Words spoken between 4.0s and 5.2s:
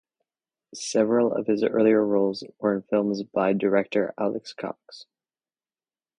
Alex Cox.